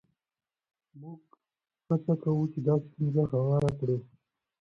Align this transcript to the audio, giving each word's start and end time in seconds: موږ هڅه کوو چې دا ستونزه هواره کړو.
موږ 0.99 1.21
هڅه 1.87 2.13
کوو 2.23 2.43
چې 2.51 2.59
دا 2.67 2.75
ستونزه 2.85 3.23
هواره 3.31 3.71
کړو. 3.79 3.97